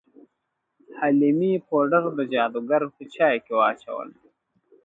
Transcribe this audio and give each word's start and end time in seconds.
حلیمې 0.99 1.53
پوډر 1.67 2.03
د 2.17 2.19
جادوګر 2.33 2.83
په 2.95 3.01
چای 3.15 3.37
کې 3.45 3.53
واچول. 3.59 4.09